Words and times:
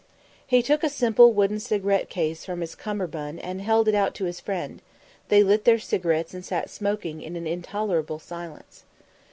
He 0.47 0.63
took 0.63 0.81
a 0.83 0.89
simple 0.89 1.31
wooden 1.31 1.59
cigarette 1.59 2.09
case 2.09 2.43
from 2.43 2.61
his 2.61 2.73
cummerbund 2.73 3.39
and 3.41 3.61
held 3.61 3.87
it 3.87 3.93
out 3.93 4.15
to 4.15 4.25
his 4.25 4.39
friend; 4.39 4.81
they 5.27 5.43
lit 5.43 5.63
their 5.63 5.77
cigarettes 5.77 6.33
and 6.33 6.43
sat 6.43 6.71
smoking 6.71 7.21
in 7.21 7.35
an 7.35 7.45
intolerable 7.45 8.17
silence. 8.17 8.83